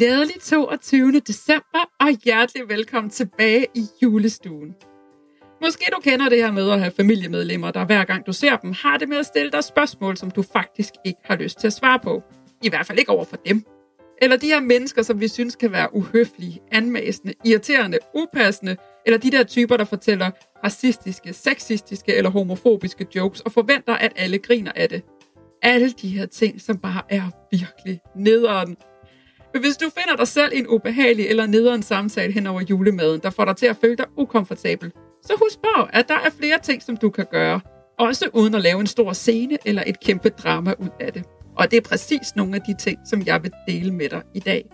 Glædelig 0.00 0.40
22. 0.40 1.20
december, 1.20 1.90
og 2.00 2.08
hjertelig 2.24 2.68
velkommen 2.68 3.10
tilbage 3.10 3.66
i 3.74 3.84
julestuen. 4.02 4.74
Måske 5.62 5.84
du 5.92 6.00
kender 6.00 6.28
det 6.28 6.38
her 6.38 6.52
med 6.52 6.70
at 6.70 6.80
have 6.80 6.92
familiemedlemmer, 6.96 7.70
der 7.70 7.84
hver 7.84 8.04
gang 8.04 8.26
du 8.26 8.32
ser 8.32 8.56
dem, 8.56 8.72
har 8.82 8.96
det 8.98 9.08
med 9.08 9.16
at 9.16 9.26
stille 9.26 9.50
dig 9.50 9.64
spørgsmål, 9.64 10.16
som 10.16 10.30
du 10.30 10.42
faktisk 10.42 10.92
ikke 11.04 11.20
har 11.24 11.36
lyst 11.36 11.58
til 11.58 11.66
at 11.66 11.72
svare 11.72 11.98
på. 11.98 12.22
I 12.62 12.68
hvert 12.68 12.86
fald 12.86 12.98
ikke 12.98 13.10
over 13.10 13.24
for 13.24 13.36
dem. 13.36 13.64
Eller 14.22 14.36
de 14.36 14.46
her 14.46 14.60
mennesker, 14.60 15.02
som 15.02 15.20
vi 15.20 15.28
synes 15.28 15.56
kan 15.56 15.72
være 15.72 15.94
uhøflige, 15.94 16.60
anmæsende, 16.72 17.34
irriterende, 17.44 17.98
upassende, 18.14 18.76
eller 19.06 19.18
de 19.18 19.30
der 19.30 19.44
typer, 19.44 19.76
der 19.76 19.84
fortæller 19.84 20.30
racistiske, 20.64 21.32
sexistiske 21.32 22.14
eller 22.14 22.30
homofobiske 22.30 23.06
jokes 23.16 23.40
og 23.40 23.52
forventer, 23.52 23.94
at 23.94 24.12
alle 24.16 24.38
griner 24.38 24.72
af 24.76 24.88
det. 24.88 25.02
Alle 25.62 25.90
de 25.90 26.08
her 26.08 26.26
ting, 26.26 26.60
som 26.60 26.78
bare 26.78 27.02
er 27.08 27.30
virkelig 27.50 28.00
nederen 28.16 28.76
men 29.52 29.62
hvis 29.62 29.76
du 29.76 29.90
finder 29.98 30.16
dig 30.16 30.28
selv 30.28 30.52
i 30.54 30.58
en 30.58 30.68
ubehagelig 30.68 31.26
eller 31.26 31.46
nederen 31.46 31.82
samtale 31.82 32.32
hen 32.32 32.46
over 32.46 32.60
julemaden, 32.60 33.20
der 33.22 33.30
får 33.30 33.44
dig 33.44 33.56
til 33.56 33.66
at 33.66 33.76
føle 33.76 33.96
dig 33.96 34.06
ukomfortabel, 34.16 34.92
så 35.22 35.32
husk 35.42 35.58
på, 35.58 35.88
at 35.92 36.08
der 36.08 36.14
er 36.14 36.30
flere 36.40 36.58
ting, 36.62 36.82
som 36.82 36.96
du 36.96 37.10
kan 37.10 37.26
gøre, 37.30 37.60
også 37.98 38.28
uden 38.32 38.54
at 38.54 38.62
lave 38.62 38.80
en 38.80 38.86
stor 38.86 39.12
scene 39.12 39.58
eller 39.64 39.82
et 39.86 40.00
kæmpe 40.00 40.28
drama 40.28 40.74
ud 40.78 40.88
af 41.00 41.12
det. 41.12 41.24
Og 41.56 41.70
det 41.70 41.76
er 41.76 41.88
præcis 41.88 42.36
nogle 42.36 42.54
af 42.54 42.60
de 42.62 42.74
ting, 42.78 42.98
som 43.06 43.22
jeg 43.26 43.42
vil 43.42 43.52
dele 43.68 43.94
med 43.94 44.08
dig 44.08 44.22
i 44.34 44.40
dag. 44.40 44.64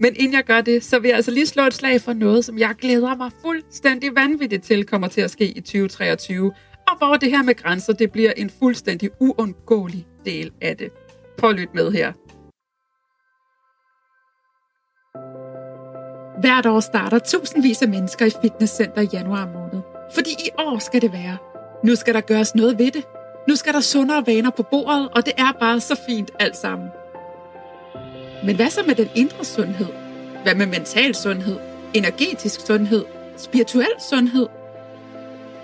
Men 0.00 0.16
inden 0.16 0.34
jeg 0.34 0.44
gør 0.44 0.60
det, 0.60 0.84
så 0.84 0.98
vil 0.98 1.08
jeg 1.08 1.16
altså 1.16 1.30
lige 1.30 1.46
slå 1.46 1.62
et 1.62 1.74
slag 1.74 2.00
for 2.00 2.12
noget, 2.12 2.44
som 2.44 2.58
jeg 2.58 2.74
glæder 2.80 3.16
mig 3.16 3.30
fuldstændig 3.42 4.10
vanvittigt 4.14 4.64
til 4.64 4.84
kommer 4.84 5.08
til 5.08 5.20
at 5.20 5.30
ske 5.30 5.44
i 5.44 5.60
2023, 5.60 6.52
og 6.88 6.98
hvor 6.98 7.16
det 7.16 7.30
her 7.30 7.42
med 7.42 7.54
grænser, 7.54 7.92
det 7.92 8.12
bliver 8.12 8.32
en 8.36 8.50
fuldstændig 8.50 9.10
uundgåelig 9.20 10.06
del 10.24 10.50
af 10.60 10.76
det. 10.76 10.90
Prøv 11.38 11.50
at 11.50 11.56
lytte 11.56 11.74
med 11.74 11.92
her. 11.92 12.12
Hvert 16.40 16.66
år 16.66 16.80
starter 16.80 17.18
tusindvis 17.18 17.82
af 17.82 17.88
mennesker 17.88 18.26
i 18.26 18.30
fitnesscenter 18.42 19.02
i 19.02 19.08
januar 19.12 19.46
måned. 19.46 19.82
Fordi 20.14 20.30
i 20.30 20.50
år 20.58 20.78
skal 20.78 21.02
det 21.02 21.12
være. 21.12 21.36
Nu 21.84 21.94
skal 21.94 22.14
der 22.14 22.20
gøres 22.20 22.54
noget 22.54 22.78
ved 22.78 22.90
det. 22.90 23.04
Nu 23.48 23.56
skal 23.56 23.72
der 23.72 23.80
sundere 23.80 24.26
vaner 24.26 24.50
på 24.50 24.62
bordet, 24.62 25.08
og 25.14 25.26
det 25.26 25.32
er 25.38 25.52
bare 25.60 25.80
så 25.80 26.00
fint 26.06 26.30
alt 26.38 26.56
sammen. 26.56 26.88
Men 28.44 28.56
hvad 28.56 28.70
så 28.70 28.80
med 28.86 28.94
den 28.94 29.08
indre 29.14 29.44
sundhed? 29.44 29.86
Hvad 30.42 30.54
med 30.54 30.66
mental 30.66 31.14
sundhed? 31.14 31.56
Energetisk 31.94 32.66
sundhed? 32.66 33.04
Spirituel 33.36 33.92
sundhed? 34.10 34.46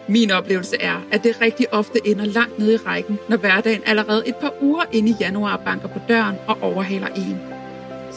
Min 0.09 0.31
oplevelse 0.31 0.77
er, 0.81 1.05
at 1.12 1.25
det 1.25 1.41
rigtig 1.41 1.75
ofte 1.75 1.98
ender 2.05 2.25
langt 2.25 2.59
nede 2.59 2.75
i 2.75 2.77
rækken, 2.77 3.19
når 3.28 3.36
hverdagen 3.36 3.83
allerede 3.86 4.28
et 4.28 4.36
par 4.36 4.53
uger 4.61 4.84
inde 4.92 5.11
i 5.11 5.14
januar 5.20 5.56
banker 5.56 5.88
på 5.88 5.98
døren 6.09 6.36
og 6.47 6.59
overhaler 6.62 7.09
en 7.09 7.53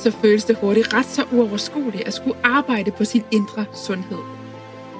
så 0.04 0.12
føles 0.12 0.44
det 0.44 0.58
hurtigt 0.62 0.94
ret 0.94 1.06
så 1.06 1.24
uoverskueligt 1.32 2.04
at 2.04 2.14
skulle 2.14 2.38
arbejde 2.44 2.92
på 2.92 3.06
sin 3.06 3.24
indre 3.32 3.66
sundhed. 3.86 4.18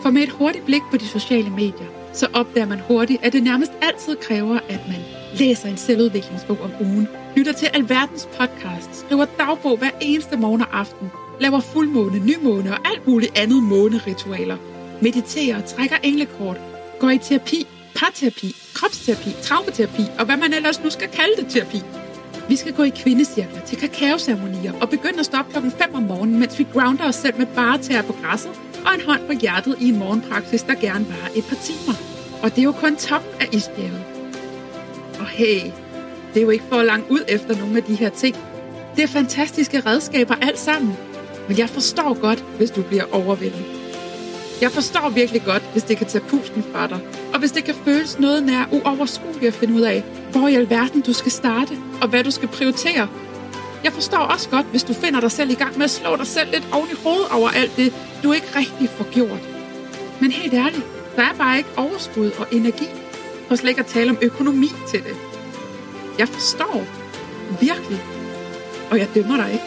For 0.02 0.10
med 0.10 0.22
et 0.22 0.30
hurtigt 0.30 0.66
blik 0.66 0.82
på 0.92 0.98
de 0.98 1.08
sociale 1.08 1.50
medier, 1.50 1.88
så 2.14 2.28
opdager 2.34 2.68
man 2.68 2.80
hurtigt, 2.80 3.24
at 3.24 3.34
det 3.34 3.44
nærmest 3.44 3.72
altid 3.82 4.16
kræver, 4.16 4.60
at 4.70 4.80
man 4.88 5.02
læser 5.40 5.70
en 5.70 5.78
selvudviklingsbog 5.78 6.58
om 6.62 6.72
ugen, 6.82 7.08
lytter 7.36 7.54
til 7.54 7.70
alverdens 7.74 8.30
podcast, 8.40 8.96
skriver 8.96 9.26
dagbog 9.40 9.78
hver 9.78 9.90
eneste 10.02 10.38
morgen 10.38 10.62
og 10.62 10.80
aften, 10.80 11.12
laver 11.40 11.60
fuldmåne, 11.60 12.20
nymåne 12.20 12.72
og 12.72 12.78
alt 12.86 13.08
muligt 13.08 13.38
andet 13.38 13.64
måneritualer, 13.64 14.58
mediterer, 15.02 15.62
trækker 15.62 15.96
englekort, 16.04 16.58
går 17.00 17.10
i 17.10 17.18
terapi, 17.18 17.68
parterapi, 17.96 18.56
kropsterapi, 18.74 19.30
traumaterapi 19.42 20.04
og 20.20 20.26
hvad 20.26 20.38
man 20.38 20.54
ellers 20.54 20.84
nu 20.84 20.90
skal 20.90 21.08
kalde 21.08 21.36
det 21.38 21.48
terapi. 21.50 21.82
Vi 22.50 22.56
skal 22.56 22.74
gå 22.74 22.84
i 22.84 22.90
kvindecirkler 22.90 23.62
til 23.66 23.78
kakaoceremonier 23.78 24.74
og 24.82 24.90
begynde 24.90 25.20
at 25.20 25.26
stoppe 25.26 25.52
klokken 25.52 25.72
5 25.72 25.96
om 25.96 26.04
morgenen, 26.04 26.40
mens 26.40 26.60
vi 26.60 26.68
grounder 26.74 27.08
os 27.08 27.16
selv 27.16 27.38
med 27.38 27.46
bare 27.46 27.78
tæer 27.78 28.02
på 28.02 28.16
græsset 28.24 28.52
og 28.86 28.96
en 28.96 29.02
hånd 29.08 29.22
på 29.28 29.34
hjertet 29.34 29.76
i 29.82 29.90
en 29.90 29.98
morgenpraksis, 30.00 30.64
der 30.64 30.76
gerne 30.76 31.06
varer 31.10 31.30
et 31.36 31.46
par 31.50 31.56
timer. 31.56 31.94
Og 32.44 32.50
det 32.50 32.60
er 32.60 32.64
jo 32.64 32.72
kun 32.72 32.96
toppen 32.96 33.32
af 33.42 33.48
isbjerget. 33.52 34.04
Og 35.20 35.26
hey, 35.26 35.62
det 36.34 36.40
er 36.40 36.42
jo 36.42 36.50
ikke 36.50 36.66
for 36.70 36.84
langt 36.84 37.10
ud 37.10 37.20
efter 37.28 37.58
nogle 37.58 37.78
af 37.78 37.84
de 37.84 37.96
her 37.96 38.10
ting. 38.10 38.36
Det 38.96 39.04
er 39.04 39.08
fantastiske 39.08 39.80
redskaber 39.80 40.36
alt 40.42 40.60
sammen. 40.60 40.94
Men 41.48 41.58
jeg 41.58 41.70
forstår 41.70 42.20
godt, 42.22 42.46
hvis 42.58 42.72
du 42.72 42.82
bliver 42.82 43.04
overvældet. 43.12 43.66
Jeg 44.62 44.72
forstår 44.72 45.10
virkelig 45.10 45.44
godt, 45.46 45.64
hvis 45.72 45.84
det 45.84 45.98
kan 45.98 46.08
tage 46.08 46.24
pusten 46.24 46.64
fra 46.74 46.88
dig, 46.88 47.00
og 47.34 47.40
hvis 47.40 47.52
det 47.52 47.64
kan 47.64 47.76
føles 47.86 48.20
noget 48.20 48.44
nær 48.44 48.66
uoverskueligt 48.72 49.46
at 49.46 49.54
finde 49.54 49.74
ud 49.74 49.82
af, 49.82 50.04
hvor 50.40 50.48
i 50.48 50.56
alverden 50.56 51.02
du 51.02 51.14
skal 51.14 51.32
starte, 51.32 51.78
og 52.02 52.08
hvad 52.08 52.24
du 52.24 52.32
skal 52.32 52.48
prioritere. 52.48 53.08
Jeg 53.84 53.94
forstår 53.94 54.18
også 54.18 54.50
godt, 54.50 54.66
hvis 54.66 54.84
du 54.84 54.94
finder 54.94 55.20
dig 55.20 55.32
selv 55.32 55.50
i 55.50 55.54
gang 55.54 55.78
med 55.78 55.84
at 55.84 55.92
slå 55.92 56.16
dig 56.16 56.28
selv 56.28 56.52
lidt 56.52 56.68
oven 56.72 56.88
i 56.92 56.96
hovedet 57.04 57.28
over 57.32 57.50
alt 57.50 57.78
det, 57.78 57.94
du 58.24 58.32
ikke 58.32 58.48
rigtig 58.56 58.90
får 58.90 59.12
gjort. 59.12 59.42
Men 60.22 60.32
helt 60.32 60.54
ærligt, 60.54 60.86
der 61.16 61.24
er 61.24 61.34
bare 61.34 61.58
ikke 61.58 61.70
overskud 61.78 62.32
og 62.40 62.48
energi, 62.52 62.88
for 63.48 63.56
slet 63.56 63.70
ikke 63.70 63.80
at 63.80 63.86
tale 63.86 64.10
om 64.10 64.18
økonomi 64.22 64.70
til 64.88 65.04
det. 65.04 65.16
Jeg 66.20 66.28
forstår. 66.28 66.86
Virkelig. 67.62 68.00
Og 68.92 68.98
jeg 68.98 69.08
dømmer 69.16 69.38
dig 69.38 69.52
ikke. 69.54 69.66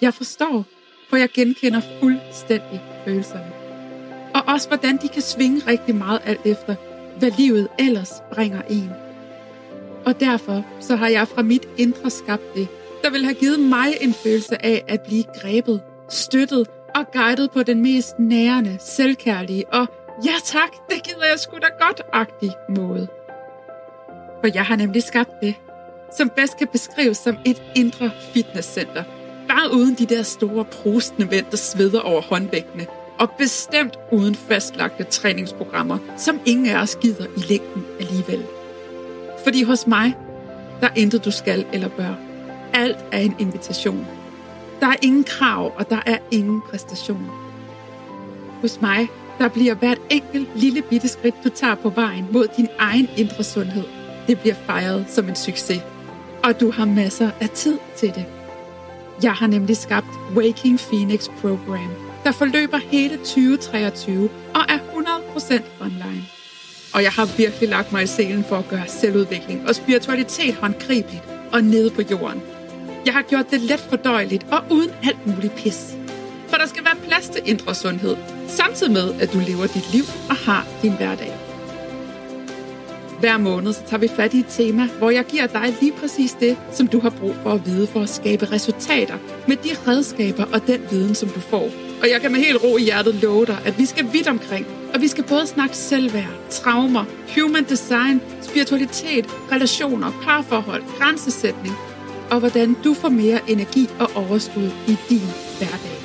Jeg 0.00 0.14
forstår, 0.14 0.64
for 1.08 1.16
jeg 1.16 1.28
genkender 1.34 1.80
fuldstændig 2.00 2.82
følelserne. 3.04 3.52
Og 4.34 4.42
også 4.46 4.68
hvordan 4.68 4.96
de 5.02 5.08
kan 5.08 5.22
svinge 5.22 5.62
rigtig 5.66 5.94
meget 5.94 6.20
alt 6.24 6.40
efter, 6.44 6.74
hvad 7.18 7.30
livet 7.30 7.68
ellers 7.78 8.12
bringer 8.32 8.62
en. 8.70 8.90
Og 10.06 10.20
derfor 10.20 10.64
så 10.80 10.96
har 10.96 11.08
jeg 11.08 11.28
fra 11.28 11.42
mit 11.42 11.68
indre 11.76 12.10
skabt 12.10 12.54
det, 12.54 12.68
der 13.02 13.10
vil 13.10 13.24
have 13.24 13.34
givet 13.34 13.60
mig 13.60 13.86
en 14.00 14.14
følelse 14.14 14.64
af 14.64 14.84
at 14.88 15.00
blive 15.00 15.24
grebet, 15.40 15.80
støttet 16.08 16.68
og 16.94 17.12
guidet 17.12 17.50
på 17.50 17.62
den 17.62 17.82
mest 17.82 18.18
nærende, 18.18 18.78
selvkærlige 18.80 19.68
og 19.68 19.86
ja 20.24 20.34
tak, 20.44 20.72
det 20.90 21.02
gider 21.02 21.26
jeg 21.30 21.38
sgu 21.38 21.56
da 21.56 21.68
godt-agtig 21.86 22.50
måde. 22.68 23.08
For 24.40 24.50
jeg 24.54 24.64
har 24.64 24.76
nemlig 24.76 25.02
skabt 25.02 25.30
det, 25.42 25.54
som 26.16 26.30
bedst 26.36 26.58
kan 26.58 26.68
beskrives 26.72 27.18
som 27.18 27.36
et 27.44 27.62
indre 27.74 28.10
fitnesscenter. 28.32 29.04
Bare 29.48 29.74
uden 29.74 29.94
de 29.94 30.06
der 30.06 30.22
store 30.22 30.64
prostende 30.64 31.30
vand, 31.30 31.46
der 31.50 31.56
sveder 31.56 32.00
over 32.00 32.22
håndvægtene, 32.22 32.86
og 33.18 33.30
bestemt 33.30 33.94
uden 34.12 34.34
fastlagte 34.34 35.04
træningsprogrammer, 35.04 35.98
som 36.16 36.40
ingen 36.46 36.66
af 36.66 36.82
os 36.82 36.96
gider 36.96 37.26
i 37.36 37.40
længden 37.48 37.84
alligevel. 38.00 38.44
Fordi 39.44 39.62
hos 39.62 39.86
mig, 39.86 40.14
der 40.80 40.86
er 40.86 40.94
intet 40.96 41.24
du 41.24 41.30
skal 41.30 41.66
eller 41.72 41.88
bør. 41.88 42.14
Alt 42.72 42.98
er 43.12 43.18
en 43.18 43.34
invitation. 43.38 44.06
Der 44.80 44.86
er 44.86 44.96
ingen 45.02 45.24
krav, 45.24 45.72
og 45.76 45.90
der 45.90 46.00
er 46.06 46.18
ingen 46.30 46.62
præstation. 46.70 47.30
Hos 48.60 48.80
mig, 48.80 49.08
der 49.38 49.48
bliver 49.48 49.74
hvert 49.74 49.98
enkelt 50.10 50.48
lille 50.54 50.82
bitte 50.82 51.08
skridt, 51.08 51.34
du 51.44 51.48
tager 51.48 51.74
på 51.74 51.88
vejen 51.88 52.26
mod 52.32 52.48
din 52.56 52.68
egen 52.78 53.08
indre 53.16 53.44
sundhed, 53.44 53.84
det 54.26 54.40
bliver 54.40 54.54
fejret 54.66 55.06
som 55.08 55.28
en 55.28 55.36
succes. 55.36 55.82
Og 56.44 56.60
du 56.60 56.70
har 56.70 56.84
masser 56.84 57.30
af 57.40 57.48
tid 57.48 57.78
til 57.96 58.08
det. 58.08 58.24
Jeg 59.22 59.32
har 59.32 59.46
nemlig 59.46 59.76
skabt 59.76 60.06
Waking 60.36 60.78
Phoenix 60.78 61.28
Program, 61.40 62.03
der 62.24 62.32
forløber 62.32 62.78
hele 62.78 63.16
2023 63.16 64.28
og 64.54 64.60
er 64.68 64.78
100% 64.78 65.62
online. 65.80 66.24
Og 66.94 67.02
jeg 67.02 67.12
har 67.12 67.36
virkelig 67.36 67.68
lagt 67.68 67.92
mig 67.92 68.02
i 68.02 68.06
selen 68.06 68.44
for 68.44 68.56
at 68.56 68.68
gøre 68.68 68.88
selvudvikling 68.88 69.68
og 69.68 69.74
spiritualitet 69.74 70.54
håndgribeligt 70.54 71.22
og 71.52 71.62
nede 71.62 71.90
på 71.90 72.02
jorden. 72.10 72.42
Jeg 73.06 73.14
har 73.14 73.22
gjort 73.22 73.50
det 73.50 73.60
let 73.60 73.80
fordøjeligt 73.80 74.46
og 74.52 74.64
uden 74.70 74.90
alt 75.02 75.26
muligt 75.26 75.54
pis. 75.54 75.96
For 76.48 76.56
der 76.56 76.66
skal 76.66 76.84
være 76.84 76.96
plads 77.08 77.28
til 77.28 77.42
indre 77.44 77.74
sundhed, 77.74 78.16
samtidig 78.48 78.92
med, 78.92 79.14
at 79.20 79.32
du 79.32 79.38
lever 79.38 79.66
dit 79.66 79.92
liv 79.92 80.04
og 80.28 80.36
har 80.36 80.66
din 80.82 80.96
hverdag. 80.96 81.32
Hver 83.20 83.38
måned 83.38 83.72
så 83.72 83.82
tager 83.86 84.00
vi 84.00 84.08
fat 84.08 84.34
i 84.34 84.38
et 84.38 84.46
tema, 84.48 84.88
hvor 84.98 85.10
jeg 85.10 85.24
giver 85.24 85.46
dig 85.46 85.74
lige 85.80 85.92
præcis 85.92 86.32
det, 86.32 86.56
som 86.72 86.86
du 86.86 87.00
har 87.00 87.10
brug 87.10 87.34
for 87.42 87.52
at 87.52 87.66
vide 87.66 87.86
for 87.86 88.00
at 88.00 88.08
skabe 88.08 88.52
resultater 88.52 89.18
med 89.48 89.56
de 89.56 89.70
redskaber 89.86 90.44
og 90.44 90.66
den 90.66 90.80
viden, 90.90 91.14
som 91.14 91.28
du 91.28 91.40
får. 91.40 91.70
Og 92.04 92.10
jeg 92.10 92.20
kan 92.20 92.32
med 92.32 92.40
helt 92.40 92.62
ro 92.64 92.76
i 92.76 92.82
hjertet 92.82 93.14
love 93.14 93.46
dig, 93.46 93.58
at 93.64 93.78
vi 93.78 93.86
skal 93.86 94.12
vidt 94.12 94.28
omkring, 94.28 94.66
og 94.94 95.00
vi 95.00 95.08
skal 95.08 95.24
både 95.24 95.46
snakke 95.46 95.76
selvværd, 95.76 96.50
traumer, 96.50 97.04
human 97.34 97.64
design, 97.64 98.22
spiritualitet, 98.42 99.26
relationer, 99.52 100.12
parforhold, 100.22 100.82
grænsesætning, 100.98 101.74
og 102.30 102.38
hvordan 102.38 102.76
du 102.84 102.94
får 102.94 103.08
mere 103.08 103.40
energi 103.50 103.88
og 103.98 104.10
overskud 104.14 104.70
i 104.88 104.96
din 105.08 105.28
hverdag. 105.58 105.96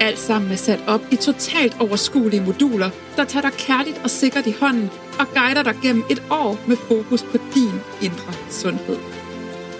Alt 0.00 0.18
sammen 0.18 0.52
er 0.52 0.56
sat 0.56 0.80
op 0.86 1.02
i 1.12 1.16
totalt 1.16 1.76
overskuelige 1.80 2.42
moduler, 2.42 2.90
der 3.16 3.24
tager 3.24 3.50
dig 3.50 3.52
kærligt 3.58 4.00
og 4.04 4.10
sikkert 4.10 4.46
i 4.46 4.54
hånden 4.60 4.90
og 5.18 5.26
guider 5.34 5.62
dig 5.62 5.74
gennem 5.82 6.04
et 6.10 6.22
år 6.30 6.58
med 6.66 6.76
fokus 6.76 7.22
på 7.22 7.38
din 7.54 7.80
indre 8.02 8.32
sundhed. 8.50 8.98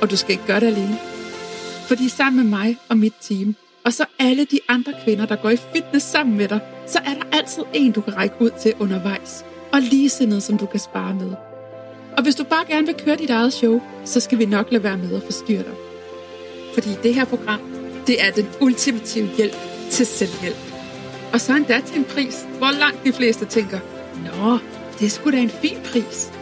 Og 0.02 0.10
du 0.10 0.16
skal 0.16 0.30
ikke 0.30 0.46
gøre 0.46 0.60
det 0.60 0.66
alene. 0.66 0.98
Fordi 1.88 2.08
sammen 2.08 2.42
med 2.42 2.58
mig 2.58 2.76
og 2.88 2.98
mit 2.98 3.14
team, 3.20 3.56
og 3.88 3.94
så 3.94 4.04
alle 4.18 4.44
de 4.44 4.60
andre 4.68 4.92
kvinder, 5.04 5.26
der 5.26 5.36
går 5.36 5.50
i 5.50 5.56
fitness 5.56 6.06
sammen 6.06 6.36
med 6.36 6.48
dig, 6.48 6.60
så 6.86 6.98
er 6.98 7.14
der 7.14 7.22
altid 7.32 7.62
en, 7.74 7.92
du 7.92 8.00
kan 8.00 8.16
række 8.16 8.34
ud 8.40 8.50
til 8.62 8.74
undervejs. 8.80 9.44
Og 9.72 9.80
ligesindede, 9.80 10.40
som 10.40 10.58
du 10.58 10.66
kan 10.66 10.80
spare 10.80 11.14
med. 11.14 11.32
Og 12.16 12.22
hvis 12.22 12.34
du 12.34 12.44
bare 12.44 12.64
gerne 12.68 12.86
vil 12.86 12.94
køre 12.94 13.16
dit 13.16 13.30
eget 13.30 13.52
show, 13.52 13.80
så 14.04 14.20
skal 14.20 14.38
vi 14.38 14.44
nok 14.44 14.72
lade 14.72 14.82
være 14.82 14.96
med 14.96 15.16
at 15.16 15.22
forstyrre 15.22 15.62
dig. 15.62 15.72
Fordi 16.74 16.88
det 17.02 17.14
her 17.14 17.24
program, 17.24 17.60
det 18.06 18.24
er 18.26 18.30
den 18.30 18.48
ultimative 18.60 19.28
hjælp 19.36 19.56
til 19.90 20.06
selvhjælp. 20.06 20.56
Og 21.32 21.40
så 21.40 21.56
endda 21.56 21.80
til 21.86 21.98
en 21.98 22.04
pris, 22.04 22.46
hvor 22.58 22.78
langt 22.80 23.04
de 23.04 23.12
fleste 23.12 23.44
tænker, 23.44 23.78
Nå, 24.24 24.58
det 25.00 25.12
skulle 25.12 25.38
da 25.38 25.42
en 25.42 25.50
fin 25.50 25.78
pris. 25.84 26.37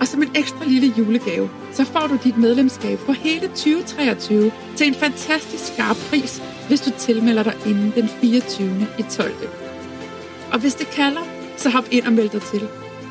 Og 0.00 0.08
som 0.08 0.22
en 0.22 0.30
ekstra 0.34 0.64
lille 0.64 0.92
julegave, 0.98 1.50
så 1.72 1.84
får 1.84 2.06
du 2.06 2.18
dit 2.24 2.36
medlemskab 2.36 2.98
for 2.98 3.12
hele 3.12 3.48
2023 3.48 4.52
til 4.76 4.86
en 4.86 4.94
fantastisk 4.94 5.72
skarp 5.72 5.96
pris, 5.96 6.42
hvis 6.68 6.80
du 6.80 6.90
tilmelder 6.98 7.42
dig 7.42 7.54
inden 7.66 7.92
den 7.94 8.08
24. 8.08 8.86
i 8.98 9.02
12. 9.10 9.32
Og 10.52 10.58
hvis 10.58 10.74
det 10.74 10.86
kalder, 10.86 11.22
så 11.56 11.70
hop 11.70 11.84
ind 11.90 12.06
og 12.06 12.12
meld 12.12 12.30
dig 12.30 12.42
til. 12.42 12.68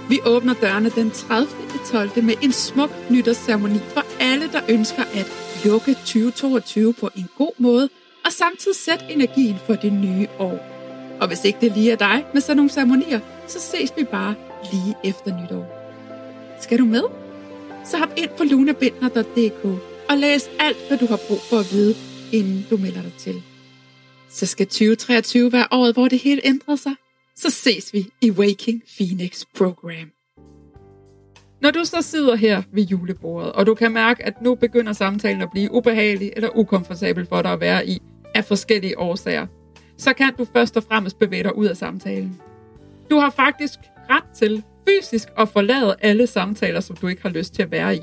Vi 0.10 0.20
åbner 0.26 0.54
dørene 0.54 0.90
den 0.90 1.12
30. 1.12 1.48
i 1.76 1.78
12. 1.92 2.24
med 2.24 2.34
en 2.42 2.52
smuk 2.52 2.92
nytårsceremoni 3.10 3.80
for 3.94 4.04
alle, 4.20 4.52
der 4.52 4.62
ønsker 4.70 5.04
at 5.04 5.32
lukke 5.66 5.94
2022 5.94 6.94
på 6.94 7.10
en 7.16 7.30
god 7.38 7.54
måde, 7.58 7.90
og 8.26 8.32
samtidig 8.32 8.78
sætte 8.78 9.06
energien 9.10 9.58
for 9.66 9.74
det 9.74 9.94
nye 9.94 10.28
år. 10.40 10.60
Og 11.22 11.28
hvis 11.28 11.46
ikke 11.46 11.60
det 11.62 11.72
lige 11.72 11.92
er 11.92 11.96
dig 11.96 12.26
med 12.34 12.42
sådan 12.42 12.58
nogle 12.58 12.72
ceremonier, 12.72 13.20
så 13.48 13.60
ses 13.60 13.94
vi 13.98 14.04
bare 14.04 14.36
lige 14.72 14.96
efter 15.04 15.42
nytår. 15.42 15.85
Skal 16.66 16.80
du 16.80 16.86
med? 16.86 17.04
Så 17.84 17.98
hop 17.98 18.10
ind 18.18 18.30
på 18.38 18.44
lunabindner.dk 18.44 19.66
og 20.10 20.18
læs 20.18 20.50
alt, 20.60 20.78
hvad 20.88 20.98
du 20.98 21.06
har 21.06 21.20
brug 21.28 21.40
for 21.50 21.58
at 21.58 21.72
vide, 21.72 21.96
inden 22.34 22.66
du 22.70 22.78
melder 22.78 23.02
dig 23.02 23.14
til. 23.18 23.44
Så 24.30 24.46
skal 24.46 24.68
2023 24.68 25.52
være 25.52 25.68
året, 25.72 25.94
hvor 25.94 26.08
det 26.08 26.20
hele 26.20 26.42
ændrer 26.44 26.76
sig. 26.76 26.92
Så 27.36 27.50
ses 27.50 27.94
vi 27.94 28.08
i 28.22 28.32
Waking 28.32 28.84
Phoenix 28.98 29.44
Program. 29.58 30.12
Når 31.62 31.72
du 31.72 31.84
så 31.84 32.02
sidder 32.02 32.36
her 32.36 32.62
ved 32.72 32.84
julebordet, 32.84 33.52
og 33.52 33.66
du 33.66 33.76
kan 33.76 33.92
mærke, 33.92 34.26
at 34.26 34.42
nu 34.42 34.56
begynder 34.56 34.94
samtalen 34.94 35.42
at 35.42 35.52
blive 35.52 35.72
ubehagelig 35.72 36.32
eller 36.36 36.50
ukomfortabel 36.56 37.26
for 37.26 37.42
dig 37.42 37.52
at 37.52 37.60
være 37.60 37.88
i 37.88 38.00
af 38.36 38.46
forskellige 38.46 39.00
årsager, 39.00 39.48
så 39.98 40.14
kan 40.14 40.34
du 40.38 40.46
først 40.46 40.78
og 40.78 40.84
fremmest 40.84 41.20
bevæge 41.20 41.44
dig 41.44 41.56
ud 41.56 41.66
af 41.66 41.78
samtalen. 41.78 42.42
Du 43.10 43.18
har 43.18 43.30
faktisk 43.30 43.80
ret 44.10 44.36
til 44.36 44.64
fysisk 44.90 45.28
at 45.38 45.50
forlade 45.50 45.96
alle 46.02 46.28
samtaler, 46.28 46.80
som 46.80 46.96
du 46.96 47.08
ikke 47.08 47.22
har 47.22 47.30
lyst 47.30 47.54
til 47.54 47.64
at 47.64 47.72
være 47.72 47.96
i. 47.96 48.02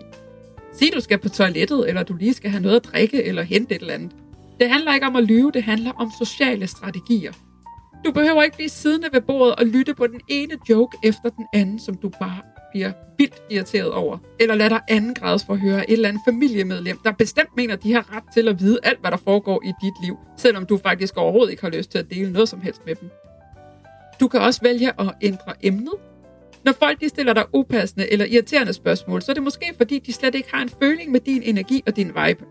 Sig, 0.73 0.89
du 0.95 1.01
skal 1.01 1.19
på 1.19 1.29
toilettet, 1.29 1.89
eller 1.89 2.03
du 2.03 2.15
lige 2.15 2.35
skal 2.35 2.51
have 2.51 2.63
noget 2.63 2.77
at 2.77 2.85
drikke, 2.85 3.25
eller 3.25 3.43
hente 3.43 3.75
et 3.75 3.81
eller 3.81 3.95
andet. 3.95 4.13
Det 4.61 4.71
handler 4.71 4.95
ikke 4.95 5.07
om 5.07 5.17
at 5.17 5.25
lyve, 5.25 5.51
det 5.55 5.63
handler 5.63 5.93
om 5.93 6.11
sociale 6.19 6.67
strategier. 6.67 7.33
Du 8.05 8.13
behøver 8.13 8.43
ikke 8.43 8.57
blive 8.57 8.69
siddende 8.69 9.09
ved 9.13 9.21
bordet 9.21 9.57
og 9.57 9.67
lytte 9.67 9.95
på 9.95 10.07
den 10.07 10.21
ene 10.29 10.55
joke 10.71 10.99
efter 11.05 11.31
den 11.31 11.47
anden, 11.55 11.79
som 11.79 11.95
du 11.97 12.09
bare 12.09 12.41
bliver 12.73 12.93
vildt 13.19 13.43
irriteret 13.51 13.93
over. 13.93 14.19
Eller 14.41 14.55
lad 14.55 14.71
dig 14.71 14.81
anden 14.89 15.15
grads 15.15 15.47
høre 15.49 15.91
et 15.91 15.93
eller 15.93 16.09
andet 16.09 16.23
familiemedlem, 16.29 16.99
der 17.05 17.13
bestemt 17.13 17.57
mener, 17.57 17.75
at 17.75 17.83
de 17.83 17.93
har 17.93 18.17
ret 18.17 18.25
til 18.35 18.49
at 18.49 18.61
vide 18.61 18.79
alt, 18.83 19.01
hvad 19.01 19.11
der 19.11 19.17
foregår 19.17 19.63
i 19.65 19.73
dit 19.83 19.95
liv, 20.05 20.17
selvom 20.37 20.67
du 20.67 20.79
faktisk 20.79 21.17
overhovedet 21.17 21.51
ikke 21.51 21.63
har 21.63 21.71
lyst 21.71 21.91
til 21.91 21.99
at 21.99 22.11
dele 22.11 22.33
noget 22.33 22.49
som 22.49 22.61
helst 22.61 22.87
med 22.87 22.95
dem. 22.95 23.11
Du 24.21 24.29
kan 24.29 24.41
også 24.41 24.61
vælge 24.63 25.01
at 25.01 25.15
ændre 25.23 25.53
emnet. 25.63 25.95
Når 26.65 26.73
folk 26.73 27.01
de 27.01 27.09
stiller 27.09 27.33
dig 27.33 27.45
upassende 27.53 28.13
eller 28.13 28.25
irriterende 28.27 28.73
spørgsmål, 28.73 29.23
så 29.23 29.33
er 29.33 29.35
det 29.35 29.43
måske 29.43 29.75
fordi, 29.77 29.99
de 29.99 30.13
slet 30.13 30.35
ikke 30.35 30.49
har 30.53 30.63
en 30.63 30.71
føling 30.83 31.11
med 31.11 31.21
din 31.21 31.43
energi 31.43 31.83
og 31.87 31.97
din 31.97 32.09
vibe. 32.09 32.45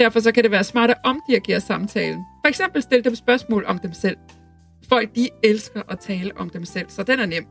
Derfor 0.00 0.20
så 0.20 0.32
kan 0.32 0.42
det 0.42 0.50
være 0.50 0.64
smart 0.64 0.90
at 0.90 0.96
omdirigere 1.04 1.60
samtalen. 1.60 2.20
For 2.44 2.48
eksempel 2.48 2.82
stille 2.82 3.04
dem 3.04 3.14
spørgsmål 3.14 3.64
om 3.66 3.78
dem 3.78 3.92
selv. 3.92 4.16
Folk 4.88 5.16
de 5.16 5.28
elsker 5.42 5.82
at 5.88 5.98
tale 5.98 6.32
om 6.36 6.50
dem 6.50 6.64
selv, 6.64 6.86
så 6.88 7.02
den 7.02 7.20
er 7.20 7.26
nem. 7.26 7.44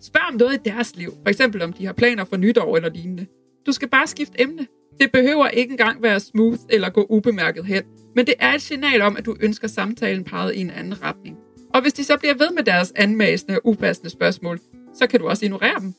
Spørg 0.00 0.22
om 0.28 0.34
noget 0.34 0.54
i 0.54 0.68
deres 0.68 0.96
liv, 0.96 1.12
for 1.22 1.28
eksempel 1.28 1.62
om 1.62 1.72
de 1.72 1.86
har 1.86 1.92
planer 1.92 2.24
for 2.24 2.36
nytår 2.36 2.76
eller 2.76 2.90
lignende. 2.90 3.26
Du 3.66 3.72
skal 3.72 3.88
bare 3.88 4.06
skifte 4.06 4.40
emne. 4.40 4.66
Det 5.00 5.12
behøver 5.12 5.48
ikke 5.48 5.70
engang 5.70 6.02
være 6.02 6.20
smooth 6.20 6.60
eller 6.70 6.90
gå 6.90 7.06
ubemærket 7.10 7.64
hen, 7.64 7.82
men 8.16 8.26
det 8.26 8.34
er 8.38 8.52
et 8.52 8.62
signal 8.62 9.02
om, 9.02 9.16
at 9.16 9.26
du 9.26 9.36
ønsker 9.40 9.68
samtalen 9.68 10.24
peget 10.24 10.54
i 10.54 10.60
en 10.60 10.70
anden 10.70 11.02
retning. 11.02 11.36
Og 11.74 11.82
hvis 11.82 11.92
de 11.92 12.04
så 12.04 12.16
bliver 12.16 12.34
ved 12.34 12.50
med 12.50 12.62
deres 12.62 12.92
anmasende 12.96 13.54
og 13.54 13.66
upassende 13.66 14.10
spørgsmål, 14.10 14.60
så 14.98 15.06
kan 15.06 15.20
du 15.20 15.28
også 15.28 15.44
ignorere 15.44 15.80
dem. 15.80 15.94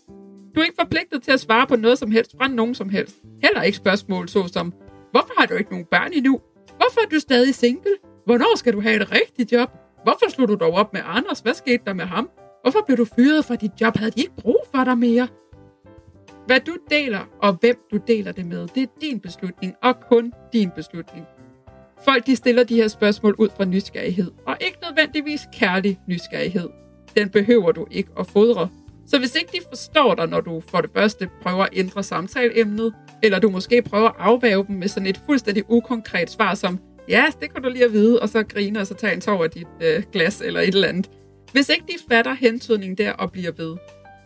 Du 0.55 0.59
er 0.59 0.63
ikke 0.63 0.77
forpligtet 0.79 1.23
til 1.23 1.31
at 1.31 1.39
svare 1.39 1.67
på 1.67 1.75
noget 1.75 1.97
som 1.97 2.11
helst 2.11 2.35
fra 2.37 2.47
nogen 2.47 2.75
som 2.75 2.89
helst. 2.89 3.15
Heller 3.43 3.61
ikke 3.61 3.77
spørgsmål 3.77 4.29
såsom, 4.29 4.73
hvorfor 5.11 5.33
har 5.37 5.45
du 5.45 5.53
ikke 5.53 5.71
nogen 5.71 5.85
børn 5.85 6.13
endnu? 6.13 6.39
Hvorfor 6.65 7.05
er 7.05 7.09
du 7.09 7.19
stadig 7.19 7.55
single? 7.55 7.91
Hvornår 8.25 8.57
skal 8.57 8.73
du 8.73 8.81
have 8.81 9.01
et 9.01 9.11
rigtigt 9.11 9.51
job? 9.51 9.69
Hvorfor 10.03 10.29
slog 10.29 10.47
du 10.47 10.55
dog 10.55 10.73
op 10.73 10.93
med 10.93 11.01
Anders? 11.05 11.39
Hvad 11.39 11.53
skete 11.53 11.83
der 11.85 11.93
med 11.93 12.05
ham? 12.05 12.29
Hvorfor 12.61 12.79
blev 12.85 12.97
du 12.97 13.05
fyret 13.05 13.45
fra 13.45 13.55
dit 13.55 13.71
job? 13.81 13.97
Havde 13.97 14.11
de 14.11 14.21
ikke 14.21 14.35
brug 14.37 14.59
for 14.75 14.83
dig 14.83 14.97
mere? 14.97 15.27
Hvad 16.45 16.59
du 16.59 16.77
deler, 16.89 17.29
og 17.41 17.53
hvem 17.53 17.75
du 17.91 17.97
deler 18.07 18.31
det 18.31 18.45
med, 18.45 18.67
det 18.67 18.83
er 18.83 18.87
din 19.01 19.19
beslutning, 19.19 19.75
og 19.83 19.95
kun 20.09 20.33
din 20.53 20.71
beslutning. 20.75 21.25
Folk 22.05 22.25
de 22.25 22.35
stiller 22.35 22.63
de 22.63 22.75
her 22.75 22.87
spørgsmål 22.87 23.35
ud 23.37 23.49
fra 23.57 23.65
nysgerrighed, 23.65 24.31
og 24.45 24.57
ikke 24.61 24.77
nødvendigvis 24.89 25.41
kærlig 25.53 25.99
nysgerrighed. 26.07 26.69
Den 27.17 27.29
behøver 27.29 27.71
du 27.71 27.87
ikke 27.91 28.09
at 28.19 28.27
fodre. 28.27 28.69
Så 29.07 29.19
hvis 29.19 29.35
ikke 29.35 29.49
de 29.51 29.59
forstår 29.69 30.15
dig, 30.15 30.27
når 30.27 30.41
du 30.41 30.63
for 30.67 30.81
det 30.81 30.89
første 30.93 31.29
prøver 31.41 31.63
at 31.63 31.69
ændre 31.73 32.03
samtaleemnet, 32.03 32.93
eller 33.23 33.39
du 33.39 33.49
måske 33.49 33.81
prøver 33.81 34.09
at 34.09 34.15
afvæve 34.19 34.65
dem 34.67 34.75
med 34.75 34.87
sådan 34.87 35.07
et 35.07 35.19
fuldstændig 35.25 35.63
ukonkret 35.67 36.29
svar 36.29 36.53
som, 36.55 36.79
ja, 37.09 37.25
det 37.41 37.53
kan 37.53 37.63
du 37.63 37.69
lige 37.69 37.85
at 37.85 37.93
vide, 37.93 38.19
og 38.19 38.29
så 38.29 38.43
griner 38.43 38.79
og 38.79 38.87
så 38.87 38.93
tager 38.93 39.13
en 39.13 39.21
tår 39.21 39.43
af 39.43 39.49
dit 39.49 39.67
øh, 39.81 40.03
glas 40.11 40.41
eller 40.41 40.59
et 40.59 40.67
eller 40.67 40.87
andet, 40.87 41.09
hvis 41.51 41.69
ikke 41.69 41.83
de 41.87 41.93
fatter 42.09 42.33
hentydningen 42.33 42.97
der 42.97 43.11
og 43.11 43.31
bliver 43.31 43.51
ved, 43.51 43.77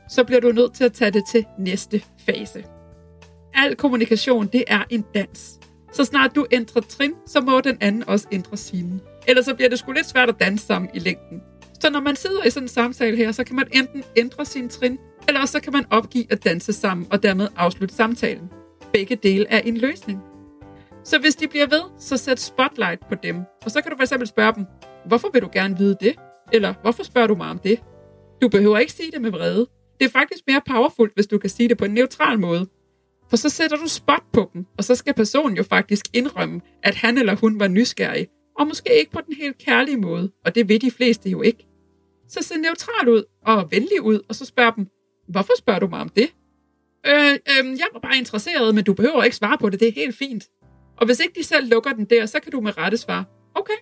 så 0.10 0.24
bliver 0.24 0.42
du 0.42 0.52
nødt 0.52 0.74
til 0.74 0.84
at 0.84 0.94
tage 0.94 1.12
det 1.12 1.24
til 1.32 1.46
næste 1.60 2.02
fase. 2.26 2.64
Al 3.54 3.76
kommunikation, 3.76 4.48
det 4.48 4.64
er 4.68 4.84
en 4.90 5.06
dans. 5.14 5.60
Så 5.94 6.06
snart 6.06 6.36
du 6.36 6.46
ændrer 6.52 6.82
trin, 6.82 7.14
så 7.28 7.42
må 7.42 7.62
den 7.62 7.78
anden 7.82 8.04
også 8.08 8.28
ændre 8.32 8.58
sine. 8.58 9.00
Ellers 9.28 9.46
så 9.46 9.56
bliver 9.56 9.70
det 9.70 9.80
sgu 9.80 9.92
lidt 9.92 10.10
svært 10.10 10.30
at 10.30 10.36
danse 10.40 10.66
sammen 10.66 10.90
i 10.94 11.00
længden. 11.00 11.42
Så 11.82 11.90
når 11.90 12.00
man 12.00 12.16
sidder 12.16 12.44
i 12.44 12.50
sådan 12.50 12.64
en 12.64 12.68
samtale 12.68 13.18
her, 13.18 13.32
så 13.32 13.44
kan 13.44 13.56
man 13.56 13.68
enten 13.72 14.04
ændre 14.16 14.46
sin 14.46 14.70
trin, 14.70 15.00
eller 15.28 15.42
også 15.42 15.52
så 15.52 15.60
kan 15.60 15.74
man 15.74 15.86
opgive 15.90 16.26
at 16.30 16.44
danse 16.44 16.74
sammen 16.74 17.08
og 17.12 17.24
dermed 17.24 17.48
afslutte 17.56 17.96
samtalen. 17.96 18.50
Begge 18.94 19.16
dele 19.16 19.46
er 19.50 19.60
en 19.60 19.78
løsning. 19.78 20.20
Så 21.04 21.20
hvis 21.20 21.36
de 21.36 21.48
bliver 21.48 21.68
ved, 21.68 21.82
så 22.00 22.18
sæt 22.18 22.40
spotlight 22.40 23.08
på 23.10 23.16
dem. 23.24 23.36
Og 23.66 23.72
så 23.72 23.82
kan 23.82 23.92
du 23.92 23.98
fx 23.98 24.28
spørge 24.30 24.54
dem, 24.56 24.66
hvorfor 25.06 25.30
vil 25.34 25.42
du 25.42 25.50
gerne 25.54 25.78
vide 25.78 25.98
det? 26.02 26.16
Eller 26.54 26.74
hvorfor 26.82 27.04
spørger 27.04 27.28
du 27.28 27.36
mig 27.36 27.50
om 27.50 27.60
det? 27.60 27.80
Du 28.42 28.48
behøver 28.48 28.78
ikke 28.78 28.94
sige 28.94 29.12
det 29.12 29.22
med 29.22 29.32
vrede. 29.32 29.68
Det 30.00 30.06
er 30.06 30.12
faktisk 30.12 30.42
mere 30.48 30.62
powerfult, 30.70 31.14
hvis 31.16 31.28
du 31.28 31.38
kan 31.38 31.50
sige 31.50 31.70
det 31.70 31.78
på 31.78 31.86
en 31.86 31.94
neutral 31.94 32.40
måde. 32.40 32.68
For 33.30 33.38
så 33.38 33.50
sætter 33.50 33.78
du 33.78 33.88
spot 33.88 34.24
på 34.34 34.50
dem, 34.54 34.66
og 34.78 34.84
så 34.84 34.96
skal 34.96 35.14
personen 35.14 35.58
jo 35.58 35.64
faktisk 35.64 36.06
indrømme, 36.14 36.62
at 36.84 36.96
han 36.96 37.18
eller 37.18 37.36
hun 37.36 37.60
var 37.60 37.68
nysgerrig, 37.68 38.28
og 38.60 38.68
måske 38.68 39.00
ikke 39.00 39.12
på 39.12 39.20
den 39.26 39.36
helt 39.36 39.58
kærlige 39.58 39.98
måde, 39.98 40.32
og 40.46 40.56
det 40.56 40.70
ved 40.70 40.80
de 40.80 40.92
fleste 40.92 41.30
jo 41.30 41.42
ikke. 41.42 41.71
Så 42.34 42.42
se 42.42 42.58
neutral 42.58 43.10
ud 43.10 43.24
og 43.46 43.72
venlig 43.72 44.02
ud, 44.02 44.20
og 44.30 44.36
så 44.36 44.46
spørg 44.46 44.76
dem, 44.76 44.88
hvorfor 45.28 45.54
spørger 45.58 45.80
du 45.80 45.88
mig 45.88 46.00
om 46.00 46.10
det? 46.10 46.30
Øh, 47.08 47.34
øh, 47.34 47.80
jeg 47.80 47.88
var 47.94 48.00
bare 48.00 48.18
interesseret, 48.18 48.76
men 48.76 48.84
du 48.84 48.94
behøver 48.94 49.24
ikke 49.24 49.36
svare 49.36 49.58
på 49.58 49.70
det, 49.70 49.80
det 49.80 49.88
er 49.88 49.92
helt 49.92 50.18
fint. 50.18 50.44
Og 50.98 51.06
hvis 51.06 51.20
ikke 51.20 51.40
de 51.40 51.44
selv 51.44 51.70
lukker 51.70 51.94
den 51.94 52.06
der, 52.06 52.26
så 52.26 52.40
kan 52.40 52.52
du 52.52 52.62
med 52.62 52.78
rette 52.78 52.98
svare, 52.98 53.26
okay. 53.56 53.80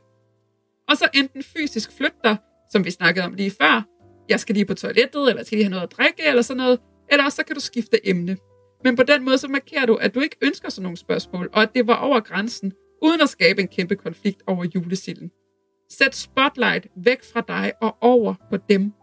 Og 0.89 0.97
så 0.97 1.09
enten 1.13 1.43
fysisk 1.43 1.91
flytte 1.97 2.17
dig, 2.23 2.37
som 2.71 2.85
vi 2.85 2.91
snakkede 2.91 3.25
om 3.25 3.33
lige 3.33 3.51
før. 3.51 3.87
Jeg 4.29 4.39
skal 4.39 4.55
lige 4.55 4.65
på 4.65 4.73
toilettet, 4.73 5.29
eller 5.29 5.43
skal 5.43 5.55
lige 5.55 5.65
have 5.65 5.71
noget 5.71 5.83
at 5.83 5.91
drikke, 5.91 6.23
eller 6.25 6.41
sådan 6.41 6.57
noget. 6.57 6.79
Eller 7.11 7.25
også 7.25 7.35
så 7.35 7.43
kan 7.43 7.55
du 7.55 7.61
skifte 7.61 8.07
emne. 8.09 8.37
Men 8.83 8.95
på 8.95 9.03
den 9.03 9.25
måde 9.25 9.37
så 9.37 9.47
markerer 9.47 9.85
du, 9.85 9.95
at 9.95 10.15
du 10.15 10.19
ikke 10.19 10.35
ønsker 10.41 10.69
sådan 10.69 10.83
nogle 10.83 10.97
spørgsmål, 10.97 11.49
og 11.53 11.61
at 11.61 11.69
det 11.75 11.87
var 11.87 11.95
over 11.95 12.19
grænsen, 12.19 12.73
uden 13.01 13.21
at 13.21 13.29
skabe 13.29 13.61
en 13.61 13.67
kæmpe 13.67 13.95
konflikt 13.95 14.41
over 14.47 14.65
julesilden. 14.75 15.31
Sæt 15.91 16.15
spotlight 16.15 16.87
væk 16.95 17.23
fra 17.33 17.41
dig 17.47 17.73
og 17.81 17.97
over 18.01 18.33
på 18.49 18.57
dem. 18.69 18.93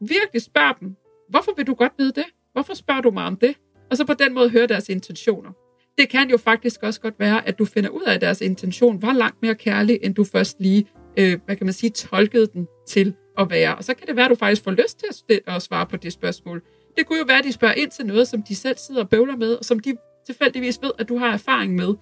Virkelig 0.00 0.42
spørg 0.42 0.80
dem, 0.80 0.96
hvorfor 1.30 1.52
vil 1.56 1.66
du 1.66 1.74
godt 1.74 1.92
vide 1.98 2.12
det? 2.12 2.24
Hvorfor 2.52 2.74
spørger 2.74 3.00
du 3.00 3.10
mig 3.10 3.24
om 3.24 3.36
det? 3.36 3.54
Og 3.90 3.96
så 3.96 4.06
på 4.06 4.14
den 4.14 4.34
måde 4.34 4.50
høre 4.50 4.66
deres 4.66 4.88
intentioner. 4.88 5.50
Det 5.98 6.08
kan 6.08 6.30
jo 6.30 6.36
faktisk 6.36 6.82
også 6.82 7.00
godt 7.00 7.14
være, 7.18 7.48
at 7.48 7.58
du 7.58 7.64
finder 7.64 7.90
ud 7.90 8.02
af, 8.02 8.14
at 8.14 8.20
deres 8.20 8.40
intention 8.40 9.02
var 9.02 9.12
langt 9.12 9.42
mere 9.42 9.54
kærlig, 9.54 9.98
end 10.02 10.14
du 10.14 10.24
først 10.24 10.56
lige 10.60 10.86
øh, 11.18 11.38
hvad 11.44 11.56
kan 11.56 11.66
man 11.66 11.72
sige, 11.72 11.90
tolkede 11.90 12.46
den 12.46 12.66
til 12.88 13.14
at 13.38 13.50
være. 13.50 13.76
Og 13.76 13.84
så 13.84 13.94
kan 13.94 14.06
det 14.06 14.16
være, 14.16 14.24
at 14.24 14.30
du 14.30 14.34
faktisk 14.34 14.64
får 14.64 14.70
lyst 14.70 14.98
til 14.98 15.06
at, 15.28 15.54
at 15.54 15.62
svare 15.62 15.86
på 15.86 15.96
det 15.96 16.12
spørgsmål. 16.12 16.62
Det 16.96 17.06
kunne 17.06 17.18
jo 17.18 17.24
være, 17.28 17.38
at 17.38 17.44
de 17.44 17.52
spørger 17.52 17.74
ind 17.74 17.90
til 17.90 18.06
noget, 18.06 18.28
som 18.28 18.42
de 18.42 18.54
selv 18.54 18.76
sidder 18.76 19.02
og 19.02 19.08
bøvler 19.08 19.36
med, 19.36 19.54
og 19.54 19.64
som 19.64 19.78
de 19.78 19.96
tilfældigvis 20.26 20.78
ved, 20.82 20.90
at 20.98 21.08
du 21.08 21.18
har 21.18 21.32
erfaring 21.32 21.74
med 21.74 21.94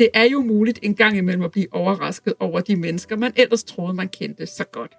det 0.00 0.08
er 0.14 0.24
jo 0.24 0.42
muligt 0.42 0.78
en 0.82 0.94
gang 0.94 1.16
imellem 1.16 1.42
at 1.42 1.50
blive 1.50 1.66
overrasket 1.72 2.34
over 2.40 2.60
de 2.60 2.76
mennesker, 2.76 3.16
man 3.16 3.32
ellers 3.36 3.64
troede, 3.64 3.94
man 3.94 4.08
kendte 4.08 4.46
så 4.46 4.64
godt. 4.72 4.92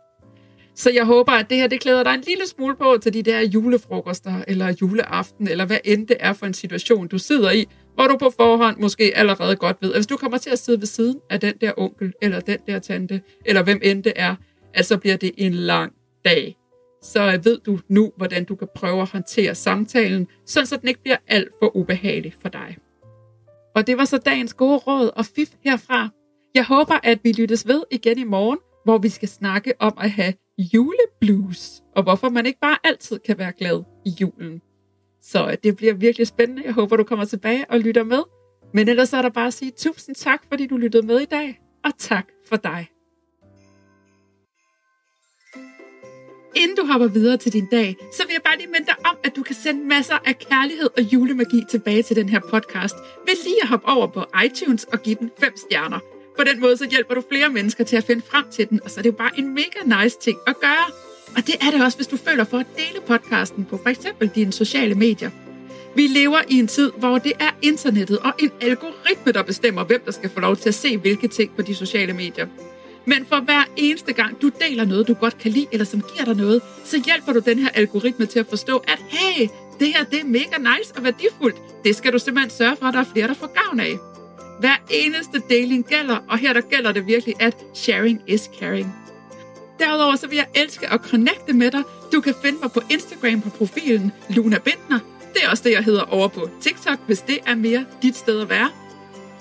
Så 0.76 0.92
jeg 0.92 1.06
håber, 1.06 1.32
at 1.32 1.50
det 1.50 1.58
her 1.58 1.68
det 1.68 1.82
klæder 1.82 2.04
dig 2.04 2.14
en 2.14 2.24
lille 2.28 2.48
smule 2.48 2.76
på 2.76 2.98
til 3.02 3.14
de 3.14 3.24
der 3.24 3.40
julefrokoster, 3.40 4.44
eller 4.48 4.74
juleaften, 4.82 5.48
eller 5.48 5.66
hvad 5.66 5.78
end 5.84 6.08
det 6.08 6.18
er 6.20 6.34
for 6.34 6.46
en 6.46 6.54
situation, 6.54 7.08
du 7.08 7.18
sidder 7.18 7.52
i, 7.52 7.66
hvor 7.96 8.08
du 8.08 8.18
på 8.18 8.30
forhånd 8.30 8.78
måske 8.78 9.12
allerede 9.16 9.56
godt 9.56 9.78
ved, 9.82 9.92
at 9.94 9.98
hvis 9.98 10.08
du 10.08 10.18
kommer 10.18 10.38
til 10.38 10.50
at 10.50 10.60
sidde 10.60 10.80
ved 10.80 10.88
siden 10.88 11.20
af 11.30 11.40
den 11.40 11.54
der 11.62 11.72
onkel, 11.78 12.14
eller 12.22 12.40
den 12.40 12.58
der 12.68 12.80
tante, 12.80 13.22
eller 13.46 13.64
hvem 13.64 13.80
end 13.84 14.04
det 14.04 14.14
er, 14.16 14.36
at 14.74 14.86
så 14.86 14.98
bliver 14.98 15.18
det 15.18 15.32
en 15.38 15.54
lang 15.54 15.94
dag. 16.26 16.58
Så 17.04 17.40
ved 17.44 17.60
du 17.66 17.80
nu, 17.88 18.12
hvordan 18.18 18.46
du 18.46 18.56
kan 18.56 18.68
prøve 18.76 19.02
at 19.02 19.08
håndtere 19.08 19.56
samtalen, 19.56 20.28
sådan 20.46 20.68
så 20.68 20.78
den 20.78 20.88
ikke 20.88 21.02
bliver 21.02 21.18
alt 21.28 21.50
for 21.62 21.76
ubehagelig 21.76 22.34
for 22.42 22.50
dig. 22.50 22.78
Og 23.76 23.88
det 23.88 23.98
var 23.98 24.06
så 24.06 24.18
dagens 24.18 24.54
gode 24.54 24.78
råd 24.78 25.10
og 25.16 25.26
fif 25.26 25.50
herfra. 25.64 26.10
Jeg 26.56 26.66
håber, 26.66 27.00
at 27.04 27.20
vi 27.24 27.32
lyttes 27.32 27.68
ved 27.68 27.84
igen 27.92 28.18
i 28.18 28.24
morgen, 28.24 28.60
hvor 28.84 28.98
vi 28.98 29.10
skal 29.10 29.30
snakke 29.30 29.74
om 29.80 29.94
at 29.98 30.12
have 30.12 30.34
juleblues, 30.58 31.84
og 31.96 32.04
hvorfor 32.04 32.30
man 32.30 32.46
ikke 32.46 32.60
bare 32.60 32.78
altid 32.84 33.20
kan 33.20 33.38
være 33.38 33.52
glad 33.52 33.84
i 34.06 34.10
julen. 34.22 34.62
Så 35.22 35.48
øh, 35.48 35.58
det 35.64 35.78
bliver 35.78 35.94
virkelig 35.94 36.28
spændende. 36.28 36.64
Jeg 36.66 36.74
håber, 36.74 36.96
du 36.96 37.04
kommer 37.04 37.26
tilbage 37.26 37.66
og 37.70 37.80
lytter 37.80 38.04
med. 38.04 38.22
Men 38.74 38.88
ellers 38.88 39.14
er 39.14 39.22
der 39.22 39.30
bare 39.30 39.48
at 39.48 39.54
sige 39.54 39.72
tusind 39.72 40.16
tak, 40.16 40.40
fordi 40.50 40.68
du 40.68 40.78
lyttede 40.78 41.06
med 41.08 41.20
i 41.20 41.26
dag, 41.26 41.62
og 41.86 41.92
tak 41.98 42.28
for 42.50 42.56
dig. 42.56 42.88
Inden 46.56 46.78
du 46.78 46.86
hopper 46.86 47.08
videre 47.08 47.38
til 47.38 47.54
din 47.54 47.66
dag, 47.72 47.98
så 48.14 48.24
vil 48.28 48.34
jeg 48.34 48.42
bare 48.42 48.58
lige 48.58 48.68
minde 48.68 48.86
dig 48.86 48.96
om, 49.06 49.16
at 49.24 49.36
du 49.36 49.44
kan 49.44 49.56
sende 49.56 49.88
masser 49.88 50.18
af 50.26 50.40
kærlighed 50.40 50.90
og 50.98 51.02
julemagi 51.14 51.64
tilbage 51.70 52.04
til 52.04 52.16
den 52.16 52.30
her 52.30 52.40
podcast 52.40 52.96
ved 53.28 53.36
lige 53.44 53.62
at 53.62 53.68
hoppe 53.68 53.88
over 53.88 54.08
på 54.08 54.26
iTunes 54.46 54.84
og 54.84 55.02
give 55.04 55.16
den 55.16 55.32
5 55.40 55.58
stjerner. 55.58 56.00
På 56.38 56.44
den 56.44 56.62
måde 56.62 56.78
så 56.78 56.88
hjælper 56.90 57.14
du 57.14 57.24
flere 57.32 57.50
mennesker 57.50 57.84
til 57.84 57.96
at 57.96 58.04
finde 58.04 58.22
frem 58.22 58.46
til 58.52 58.70
den, 58.70 58.80
og 58.84 58.92
så 58.92 59.00
er 59.00 59.02
det 59.02 59.10
jo 59.10 59.16
bare 59.16 59.32
en 59.38 59.56
mega 59.56 60.04
nice 60.04 60.20
ting 60.20 60.38
at 60.48 60.60
gøre. 60.60 60.88
Og 61.38 61.48
det 61.48 61.56
er 61.62 61.72
det 61.72 61.86
også, 61.86 61.98
hvis 61.98 62.08
du 62.08 62.18
føler 62.18 62.44
for 62.44 62.58
at 62.58 62.66
dele 62.78 63.02
podcasten 63.08 63.66
på 63.66 63.80
f.eks. 63.86 64.08
dine 64.36 64.54
sociale 64.54 64.96
medier. 64.96 65.30
Vi 65.96 66.08
lever 66.08 66.42
i 66.50 66.60
en 66.60 66.68
tid, 66.68 66.92
hvor 66.98 67.18
det 67.18 67.34
er 67.40 67.50
internettet 67.62 68.20
og 68.20 68.34
en 68.40 68.52
algoritme, 68.62 69.32
der 69.32 69.44
bestemmer, 69.44 69.84
hvem 69.84 70.02
der 70.06 70.12
skal 70.12 70.30
få 70.30 70.40
lov 70.40 70.56
til 70.56 70.70
at 70.70 70.76
se 70.76 70.98
hvilke 70.98 71.28
ting 71.28 71.56
på 71.56 71.62
de 71.62 71.76
sociale 71.76 72.14
medier. 72.14 72.48
Men 73.06 73.26
for 73.26 73.40
hver 73.40 73.64
eneste 73.78 74.14
gang, 74.14 74.42
du 74.42 74.50
deler 74.62 74.86
noget, 74.86 75.08
du 75.08 75.14
godt 75.14 75.38
kan 75.38 75.52
lide, 75.52 75.68
eller 75.72 75.86
som 75.86 76.02
giver 76.02 76.26
dig 76.26 76.36
noget, 76.36 76.62
så 76.86 77.02
hjælper 77.06 77.34
du 77.34 77.40
den 77.40 77.60
her 77.60 77.70
algoritme 77.70 78.26
til 78.26 78.40
at 78.40 78.48
forstå, 78.48 78.78
at 78.78 79.00
hey, 79.10 79.48
det 79.80 79.88
her 79.88 80.04
det 80.04 80.20
er 80.20 80.26
mega 80.26 80.58
nice 80.58 80.94
og 80.96 81.04
værdifuldt. 81.04 81.84
Det 81.84 81.96
skal 81.96 82.14
du 82.14 82.20
simpelthen 82.20 82.50
sørge 82.50 82.76
for, 82.76 82.86
at 82.86 82.94
der 82.94 83.00
er 83.00 83.06
flere, 83.14 83.28
der 83.28 83.34
får 83.34 83.64
gavn 83.64 83.80
af. 83.80 83.98
Hver 84.60 84.76
eneste 84.90 85.42
deling 85.50 85.86
gælder, 85.86 86.18
og 86.30 86.38
her 86.38 86.54
der 86.54 86.62
gælder 86.62 86.92
det 86.92 87.08
virkelig, 87.08 87.36
at 87.40 87.58
sharing 87.74 88.22
is 88.28 88.50
caring. 88.60 88.96
Derudover 89.80 90.16
så 90.16 90.28
vil 90.28 90.36
jeg 90.36 90.48
elske 90.56 90.94
at 90.94 91.00
connecte 91.00 91.54
med 91.54 91.72
dig. 91.72 91.84
Du 92.14 92.22
kan 92.22 92.36
finde 92.44 92.60
mig 92.62 92.72
på 92.72 92.82
Instagram 92.90 93.42
på 93.42 93.50
profilen 93.50 94.12
Luna 94.30 94.58
Bindner. 94.60 95.00
Det 95.34 95.44
er 95.44 95.50
også 95.50 95.64
det, 95.64 95.72
jeg 95.72 95.84
hedder 95.84 96.02
over 96.02 96.28
på 96.28 96.50
TikTok, 96.62 97.00
hvis 97.06 97.22
det 97.22 97.40
er 97.48 97.56
mere 97.56 97.86
dit 98.02 98.18
sted 98.18 98.42
at 98.42 98.50
være. 98.50 98.70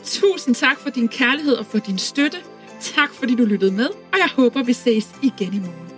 Tusind 0.05 0.55
tak 0.55 0.79
for 0.79 0.91
din 0.91 1.09
kærlighed 1.09 1.55
og 1.55 1.67
for 1.67 1.79
din 1.79 1.99
støtte. 1.99 2.39
Tak 2.81 3.15
fordi 3.15 3.35
du 3.35 3.45
lyttede 3.45 3.73
med, 3.73 3.87
og 3.87 4.19
jeg 4.19 4.29
håber, 4.37 4.63
vi 4.63 4.73
ses 4.73 5.09
igen 5.23 5.55
i 5.55 5.59
morgen. 5.59 5.90